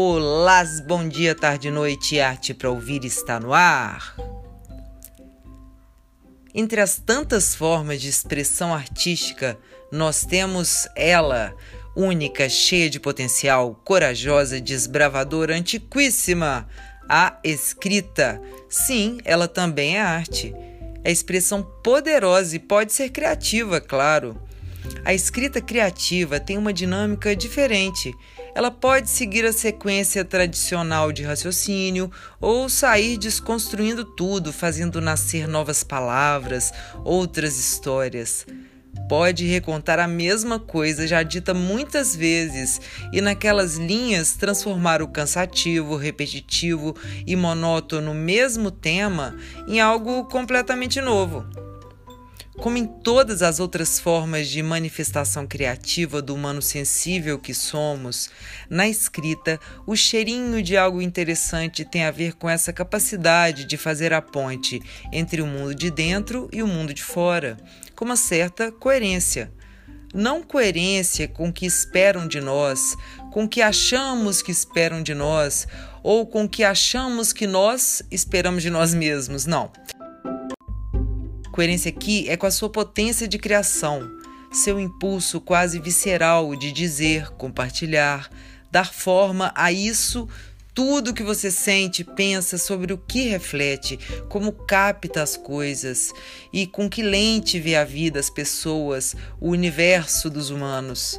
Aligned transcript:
Olá, 0.00 0.62
bom 0.86 1.08
dia, 1.08 1.34
tarde, 1.34 1.72
noite, 1.72 2.20
arte 2.20 2.54
para 2.54 2.70
ouvir 2.70 3.04
está 3.04 3.40
no 3.40 3.52
ar. 3.52 4.14
Entre 6.54 6.80
as 6.80 6.98
tantas 6.98 7.52
formas 7.52 8.00
de 8.00 8.08
expressão 8.08 8.72
artística, 8.72 9.58
nós 9.90 10.24
temos 10.24 10.86
ela, 10.94 11.52
única, 11.96 12.48
cheia 12.48 12.88
de 12.88 13.00
potencial, 13.00 13.74
corajosa, 13.84 14.60
desbravadora, 14.60 15.56
antiquíssima, 15.56 16.68
a 17.08 17.36
escrita. 17.42 18.40
Sim, 18.68 19.18
ela 19.24 19.48
também 19.48 19.96
é 19.96 20.00
arte. 20.00 20.54
É 21.02 21.10
expressão 21.10 21.60
poderosa 21.82 22.54
e 22.54 22.60
pode 22.60 22.92
ser 22.92 23.10
criativa, 23.10 23.80
claro. 23.80 24.40
A 25.04 25.12
escrita 25.12 25.60
criativa 25.60 26.38
tem 26.38 26.56
uma 26.56 26.72
dinâmica 26.72 27.34
diferente. 27.34 28.14
Ela 28.58 28.72
pode 28.72 29.08
seguir 29.08 29.46
a 29.46 29.52
sequência 29.52 30.24
tradicional 30.24 31.12
de 31.12 31.22
raciocínio 31.22 32.10
ou 32.40 32.68
sair 32.68 33.16
desconstruindo 33.16 34.04
tudo, 34.04 34.52
fazendo 34.52 35.00
nascer 35.00 35.46
novas 35.46 35.84
palavras, 35.84 36.72
outras 37.04 37.56
histórias. 37.56 38.44
Pode 39.08 39.46
recontar 39.46 40.00
a 40.00 40.08
mesma 40.08 40.58
coisa 40.58 41.06
já 41.06 41.22
dita 41.22 41.54
muitas 41.54 42.16
vezes 42.16 42.80
e, 43.12 43.20
naquelas 43.20 43.76
linhas, 43.76 44.32
transformar 44.32 45.02
o 45.02 45.06
cansativo, 45.06 45.94
repetitivo 45.94 46.96
e 47.24 47.36
monótono 47.36 48.12
mesmo 48.12 48.72
tema 48.72 49.36
em 49.68 49.78
algo 49.78 50.24
completamente 50.24 51.00
novo. 51.00 51.67
Como 52.60 52.76
em 52.76 52.86
todas 52.86 53.40
as 53.40 53.60
outras 53.60 54.00
formas 54.00 54.48
de 54.48 54.60
manifestação 54.64 55.46
criativa 55.46 56.20
do 56.20 56.34
humano 56.34 56.60
sensível 56.60 57.38
que 57.38 57.54
somos, 57.54 58.30
na 58.68 58.88
escrita, 58.88 59.60
o 59.86 59.94
cheirinho 59.94 60.60
de 60.60 60.76
algo 60.76 61.00
interessante 61.00 61.84
tem 61.84 62.04
a 62.04 62.10
ver 62.10 62.32
com 62.34 62.50
essa 62.50 62.72
capacidade 62.72 63.64
de 63.64 63.76
fazer 63.76 64.12
a 64.12 64.20
ponte 64.20 64.82
entre 65.12 65.40
o 65.40 65.46
mundo 65.46 65.72
de 65.72 65.88
dentro 65.88 66.48
e 66.52 66.60
o 66.60 66.66
mundo 66.66 66.92
de 66.92 67.02
fora, 67.02 67.56
com 67.94 68.04
uma 68.04 68.16
certa 68.16 68.72
coerência. 68.72 69.52
Não 70.12 70.42
coerência 70.42 71.28
com 71.28 71.50
o 71.50 71.52
que 71.52 71.64
esperam 71.64 72.26
de 72.26 72.40
nós, 72.40 72.96
com 73.30 73.44
o 73.44 73.48
que 73.48 73.62
achamos 73.62 74.42
que 74.42 74.50
esperam 74.50 75.00
de 75.00 75.14
nós, 75.14 75.68
ou 76.02 76.26
com 76.26 76.42
o 76.42 76.48
que 76.48 76.64
achamos 76.64 77.32
que 77.32 77.46
nós 77.46 78.02
esperamos 78.10 78.64
de 78.64 78.70
nós 78.70 78.92
mesmos, 78.92 79.46
não 79.46 79.70
coerência 81.58 81.88
aqui 81.88 82.24
é 82.28 82.36
com 82.36 82.46
a 82.46 82.52
sua 82.52 82.70
potência 82.70 83.26
de 83.26 83.36
criação, 83.36 84.08
seu 84.52 84.78
impulso 84.78 85.40
quase 85.40 85.80
visceral 85.80 86.54
de 86.54 86.70
dizer, 86.70 87.30
compartilhar, 87.30 88.30
dar 88.70 88.92
forma 88.94 89.52
a 89.56 89.72
isso 89.72 90.28
tudo 90.72 91.12
que 91.12 91.24
você 91.24 91.50
sente, 91.50 92.04
pensa 92.04 92.58
sobre 92.58 92.92
o 92.92 92.96
que 92.96 93.22
reflete, 93.22 93.98
como 94.28 94.52
capta 94.52 95.20
as 95.20 95.36
coisas 95.36 96.12
e 96.52 96.64
com 96.64 96.88
que 96.88 97.02
lente 97.02 97.58
vê 97.58 97.74
a 97.74 97.82
vida, 97.82 98.20
as 98.20 98.30
pessoas, 98.30 99.16
o 99.40 99.48
universo 99.48 100.30
dos 100.30 100.50
humanos. 100.50 101.18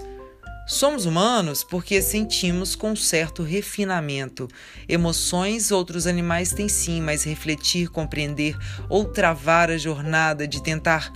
Somos 0.70 1.08
humanos 1.08 1.64
porque 1.64 2.00
sentimos 2.00 2.76
com 2.76 2.96
certo 2.96 3.42
refinamento. 3.42 4.48
Emoções 4.88 5.72
outros 5.72 6.06
animais 6.06 6.54
têm 6.54 6.70
sim, 6.70 7.02
mas 7.02 7.24
refletir, 7.24 7.90
compreender 7.90 8.56
ou 8.88 9.04
travar 9.04 9.72
a 9.72 9.80
jornada 9.80 10.48
de 10.48 10.62
tentar 10.62 11.12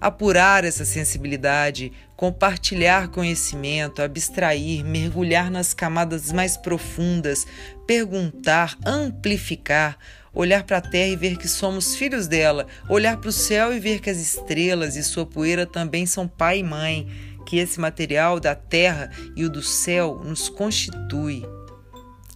apurar 0.00 0.64
essa 0.64 0.86
sensibilidade, 0.86 1.92
compartilhar 2.16 3.08
conhecimento, 3.08 4.00
abstrair, 4.00 4.82
mergulhar 4.82 5.50
nas 5.50 5.74
camadas 5.74 6.32
mais 6.32 6.56
profundas, 6.56 7.46
perguntar, 7.86 8.74
amplificar, 8.86 9.98
olhar 10.32 10.64
para 10.64 10.78
a 10.78 10.80
terra 10.80 11.08
e 11.08 11.16
ver 11.16 11.36
que 11.36 11.46
somos 11.46 11.94
filhos 11.94 12.26
dela, 12.26 12.66
olhar 12.88 13.18
para 13.18 13.28
o 13.28 13.32
céu 13.32 13.70
e 13.70 13.78
ver 13.78 14.00
que 14.00 14.08
as 14.08 14.16
estrelas 14.16 14.96
e 14.96 15.02
sua 15.02 15.26
poeira 15.26 15.66
também 15.66 16.06
são 16.06 16.26
pai 16.26 16.60
e 16.60 16.64
mãe 16.64 17.06
que 17.48 17.56
esse 17.56 17.80
material 17.80 18.38
da 18.38 18.54
terra 18.54 19.10
e 19.34 19.42
o 19.42 19.48
do 19.48 19.62
céu 19.62 20.20
nos 20.22 20.50
constitui. 20.50 21.46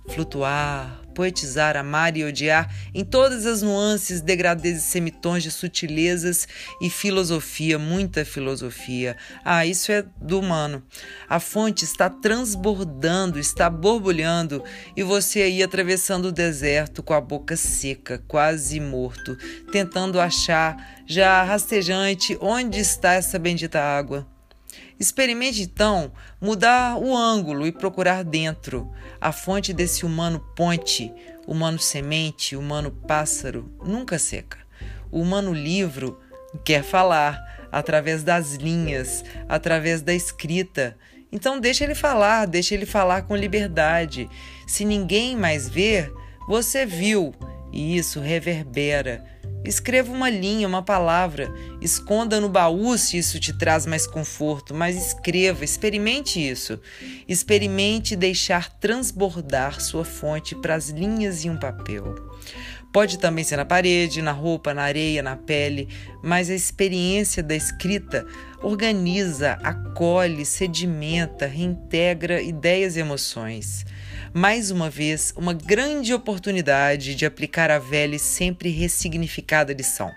Flutuar, 0.08 1.02
poetizar, 1.14 1.76
amar 1.76 2.16
e 2.16 2.24
odiar 2.24 2.74
em 2.94 3.04
todas 3.04 3.44
as 3.44 3.60
nuances, 3.60 4.22
degradês 4.22 4.78
e 4.78 4.80
semitons 4.80 5.42
de 5.42 5.50
sutilezas 5.50 6.48
e 6.80 6.88
filosofia, 6.88 7.78
muita 7.78 8.24
filosofia. 8.24 9.14
Ah, 9.44 9.66
isso 9.66 9.92
é 9.92 10.02
do 10.18 10.40
humano. 10.40 10.82
A 11.28 11.38
fonte 11.38 11.84
está 11.84 12.08
transbordando, 12.08 13.38
está 13.38 13.68
borbulhando 13.68 14.64
e 14.96 15.02
você 15.02 15.42
aí 15.42 15.62
atravessando 15.62 16.28
o 16.28 16.32
deserto 16.32 17.02
com 17.02 17.12
a 17.12 17.20
boca 17.20 17.54
seca, 17.54 18.16
quase 18.26 18.80
morto, 18.80 19.36
tentando 19.70 20.18
achar, 20.18 21.04
já 21.06 21.42
rastejante, 21.42 22.38
onde 22.40 22.80
está 22.80 23.12
essa 23.12 23.38
bendita 23.38 23.78
água. 23.78 24.26
Experimente 24.98 25.62
então 25.62 26.12
mudar 26.40 26.96
o 26.96 27.16
ângulo 27.16 27.66
e 27.66 27.72
procurar 27.72 28.22
dentro 28.22 28.92
a 29.20 29.32
fonte 29.32 29.72
desse 29.72 30.04
humano 30.04 30.40
ponte, 30.54 31.12
humano 31.46 31.78
semente, 31.78 32.56
humano 32.56 32.90
pássaro, 32.90 33.70
nunca 33.84 34.18
seca. 34.18 34.58
O 35.10 35.20
humano 35.20 35.52
livro 35.52 36.18
quer 36.64 36.82
falar 36.82 37.68
através 37.70 38.22
das 38.22 38.54
linhas, 38.54 39.24
através 39.48 40.02
da 40.02 40.14
escrita. 40.14 40.96
Então 41.30 41.58
deixa 41.58 41.84
ele 41.84 41.94
falar, 41.94 42.46
deixa 42.46 42.74
ele 42.74 42.86
falar 42.86 43.22
com 43.22 43.34
liberdade. 43.34 44.28
Se 44.66 44.84
ninguém 44.84 45.36
mais 45.36 45.68
ver, 45.68 46.12
você 46.46 46.84
viu, 46.84 47.34
e 47.72 47.96
isso 47.96 48.20
reverbera 48.20 49.24
Escreva 49.64 50.12
uma 50.12 50.28
linha, 50.28 50.66
uma 50.66 50.82
palavra. 50.82 51.52
Esconda 51.80 52.40
no 52.40 52.48
baú 52.48 52.96
se 52.98 53.16
isso 53.16 53.38
te 53.38 53.52
traz 53.52 53.86
mais 53.86 54.06
conforto, 54.06 54.74
mas 54.74 54.96
escreva, 54.96 55.64
experimente 55.64 56.40
isso. 56.40 56.80
Experimente 57.28 58.16
deixar 58.16 58.70
transbordar 58.78 59.80
sua 59.80 60.04
fonte 60.04 60.54
para 60.56 60.74
as 60.74 60.88
linhas 60.88 61.44
em 61.44 61.50
um 61.50 61.56
papel. 61.56 62.14
Pode 62.92 63.18
também 63.18 63.42
ser 63.42 63.56
na 63.56 63.64
parede, 63.64 64.20
na 64.20 64.32
roupa, 64.32 64.74
na 64.74 64.82
areia, 64.82 65.22
na 65.22 65.34
pele, 65.34 65.88
mas 66.22 66.50
a 66.50 66.54
experiência 66.54 67.42
da 67.42 67.54
escrita 67.54 68.26
organiza, 68.62 69.52
acolhe, 69.62 70.44
sedimenta, 70.44 71.46
reintegra 71.46 72.42
ideias 72.42 72.96
e 72.96 73.00
emoções 73.00 73.86
mais 74.34 74.70
uma 74.70 74.88
vez, 74.88 75.32
uma 75.36 75.52
grande 75.52 76.14
oportunidade 76.14 77.14
de 77.14 77.26
aplicar 77.26 77.70
a 77.70 77.78
velha 77.78 78.16
e 78.16 78.18
sempre 78.18 78.70
ressignificada 78.70 79.74
lição. 79.74 80.10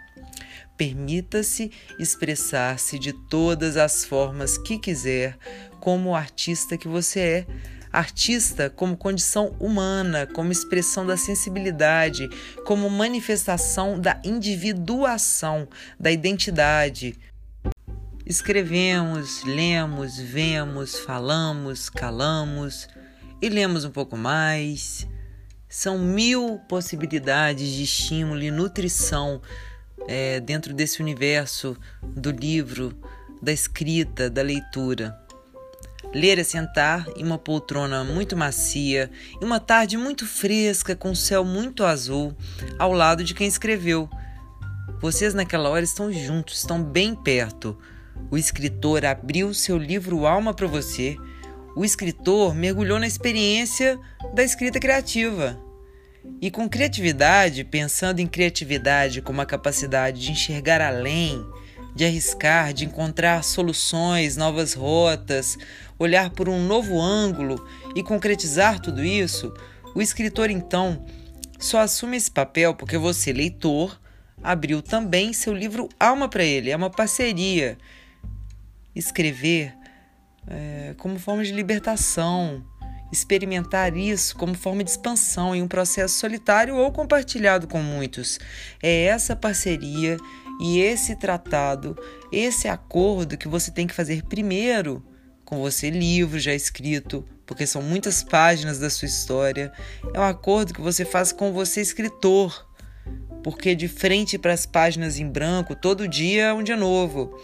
Permita-se 0.78 1.72
expressar-se 2.00 2.98
de 2.98 3.12
todas 3.12 3.76
as 3.76 4.06
formas 4.06 4.58
que 4.58 4.78
quiser, 4.78 5.38
como 5.82 6.10
o 6.10 6.16
artista 6.16 6.78
que 6.78 6.88
você 6.88 7.20
é. 7.20 7.46
Artista 7.96 8.70
como 8.70 8.98
condição 8.98 9.56
humana, 9.60 10.28
como 10.28 10.52
expressão 10.52 11.06
da 11.06 11.16
sensibilidade, 11.16 12.28
como 12.66 12.90
manifestação 12.90 14.00
da 14.00 14.20
individuação, 14.24 15.68
da 16.00 16.12
identidade. 16.12 17.18
Escrevemos, 18.26 19.44
lemos, 19.44 20.18
vemos, 20.18 21.00
falamos, 21.00 21.90
calamos 21.90 22.88
e 23.42 23.48
lemos 23.50 23.86
um 23.86 23.92
pouco 23.92 24.18
mais. 24.18 25.08
São 25.70 26.00
mil 26.00 26.60
possibilidades 26.68 27.70
de 27.70 27.84
estímulo 27.84 28.42
e 28.42 28.52
nutrição 28.52 29.42
é, 30.08 30.40
dentro 30.40 30.74
desse 30.74 31.02
universo 31.02 31.78
do 32.02 32.32
livro, 32.32 32.94
da 33.42 33.52
escrita, 33.52 34.30
da 34.30 34.42
leitura. 34.42 35.25
Ler 36.16 36.40
é 36.40 36.44
sentar 36.44 37.06
em 37.16 37.24
uma 37.24 37.38
poltrona 37.38 38.04
muito 38.04 38.38
macia, 38.38 39.12
em 39.42 39.46
uma 39.46 39.60
tarde 39.60 39.98
muito 39.98 40.26
fresca, 40.26 40.96
com 40.96 41.12
o 41.12 41.16
céu 41.16 41.44
muito 41.44 41.84
azul, 41.84 42.36
ao 42.80 42.94
lado 42.94 43.24
de 43.24 43.34
quem 43.34 43.48
escreveu. 43.48 44.10
Vocês 45.02 45.34
naquela 45.34 45.70
hora 45.70 45.84
estão 45.84 46.12
juntos, 46.12 46.60
estão 46.60 46.82
bem 46.82 47.14
perto. 47.14 47.78
O 48.32 48.38
escritor 48.38 49.06
abriu 49.06 49.54
seu 49.54 49.78
livro 49.78 50.26
Alma 50.26 50.54
para 50.54 50.66
você 50.66 51.18
o 51.76 51.84
escritor 51.84 52.56
mergulhou 52.56 52.98
na 52.98 53.06
experiência 53.06 54.00
da 54.34 54.42
escrita 54.42 54.80
criativa. 54.80 55.60
E 56.42 56.50
com 56.50 56.70
criatividade, 56.70 57.66
pensando 57.66 58.20
em 58.20 58.28
criatividade 58.28 59.22
como 59.22 59.42
a 59.42 59.46
capacidade 59.46 60.22
de 60.22 60.32
enxergar 60.32 60.80
além, 60.80 61.46
de 61.96 62.04
arriscar, 62.06 62.74
de 62.74 62.86
encontrar 62.86 63.44
soluções, 63.44 64.36
novas 64.36 64.74
rotas, 64.74 65.58
olhar 65.98 66.30
por 66.30 66.50
um 66.50 66.66
novo 66.68 67.02
ângulo 67.02 67.66
e 67.96 68.04
concretizar 68.04 68.80
tudo 68.80 69.04
isso, 69.04 69.54
o 69.96 70.02
escritor 70.02 70.50
então 70.50 71.06
só 71.58 71.80
assume 71.80 72.18
esse 72.18 72.30
papel 72.30 72.76
porque 72.76 72.98
você, 72.98 73.32
leitor, 73.32 73.98
abriu 74.44 74.82
também 74.82 75.32
seu 75.32 75.54
livro 75.54 75.88
Alma 75.98 76.28
para 76.28 76.44
ele. 76.44 76.70
É 76.70 76.76
uma 76.76 76.90
parceria. 76.90 77.78
Escrever 78.94 79.74
é, 80.48 80.94
como 80.98 81.18
forma 81.18 81.44
de 81.44 81.52
libertação 81.52 82.64
experimentar 83.12 83.96
isso 83.96 84.36
como 84.36 84.54
forma 84.54 84.84
de 84.84 84.90
expansão 84.90 85.56
em 85.56 85.62
um 85.62 85.68
processo 85.68 86.20
solitário 86.20 86.76
ou 86.76 86.92
compartilhado 86.92 87.68
com 87.68 87.82
muitos. 87.82 88.40
É 88.82 89.06
essa 89.06 89.36
parceria 89.36 90.18
e 90.60 90.80
esse 90.80 91.16
tratado, 91.16 91.98
esse 92.32 92.68
acordo 92.68 93.38
que 93.38 93.48
você 93.48 93.72
tem 93.72 93.86
que 93.86 93.94
fazer 93.94 94.24
primeiro 94.24 95.06
com 95.44 95.60
você, 95.60 95.90
livro 95.90 96.40
já 96.40 96.54
escrito, 96.54 97.24
porque 97.46 97.68
são 97.68 97.82
muitas 97.82 98.24
páginas 98.24 98.80
da 98.80 98.90
sua 98.90 99.06
história. 99.06 99.72
É 100.14 100.20
um 100.20 100.24
acordo 100.24 100.74
que 100.74 100.82
você 100.82 101.06
faz 101.06 101.32
com 101.32 101.54
você, 101.54 101.82
escritor, 101.82 102.68
porque 103.44 103.76
de 103.76 103.88
frente 103.88 104.40
para 104.40 104.54
as 104.54 104.66
páginas 104.66 105.20
em 105.20 105.30
branco, 105.30 105.76
todo 105.76 106.08
dia 106.08 106.46
é 106.46 106.54
um 106.54 106.64
dia 106.64 106.76
novo. 106.76 107.40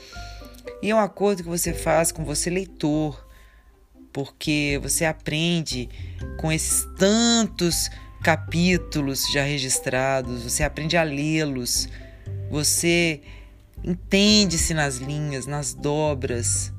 E 0.82 0.90
é 0.90 0.96
um 0.96 1.00
acordo 1.00 1.44
que 1.44 1.50
você 1.50 1.74
faz 1.74 2.12
com 2.12 2.26
você, 2.26 2.50
leitor, 2.50 3.24
porque 4.12 4.80
você 4.82 5.06
aprende 5.06 5.88
com 6.40 6.52
esses 6.52 6.88
tantos 6.98 7.90
capítulos 8.24 9.28
já 9.32 9.44
registrados, 9.44 10.44
você 10.44 10.64
aprende 10.64 10.98
a 10.98 11.04
lê-los, 11.04 11.88
você 12.52 13.22
entende-se 13.82 14.74
nas 14.74 14.98
linhas, 14.98 15.48
nas 15.48 15.74
dobras, 15.74 16.74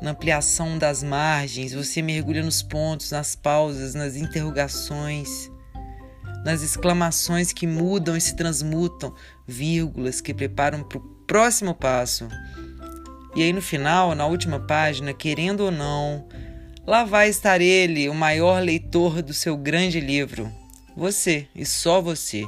na 0.00 0.12
ampliação 0.12 0.78
das 0.78 1.02
margens, 1.02 1.74
você 1.74 2.00
mergulha 2.00 2.42
nos 2.42 2.62
pontos, 2.62 3.10
nas 3.10 3.36
pausas, 3.36 3.94
nas 3.94 4.16
interrogações, 4.16 5.50
nas 6.42 6.62
exclamações 6.62 7.52
que 7.52 7.66
mudam 7.66 8.16
e 8.16 8.20
se 8.20 8.34
transmutam, 8.34 9.14
vírgulas 9.46 10.22
que 10.22 10.32
preparam 10.32 10.82
para 10.82 10.96
o 10.96 11.02
próximo 11.26 11.74
passo. 11.74 12.26
E 13.36 13.42
aí 13.42 13.52
no 13.52 13.60
final, 13.60 14.14
na 14.14 14.24
última 14.24 14.58
página, 14.58 15.12
querendo 15.12 15.60
ou 15.60 15.70
não, 15.70 16.26
lá 16.86 17.04
vai 17.04 17.28
estar 17.28 17.60
ele, 17.60 18.08
o 18.08 18.14
maior 18.14 18.62
leitor 18.62 19.20
do 19.20 19.34
seu 19.34 19.54
grande 19.54 20.00
livro. 20.00 20.50
Você 20.96 21.46
e 21.54 21.66
só 21.66 22.00
você, 22.00 22.44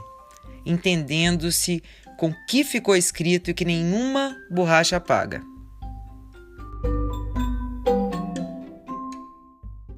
entendendo-se 0.64 1.82
com 2.16 2.32
que 2.48 2.62
ficou 2.64 2.94
escrito 2.94 3.50
e 3.50 3.54
que 3.54 3.64
nenhuma 3.64 4.36
borracha 4.50 4.96
apaga. 4.96 5.51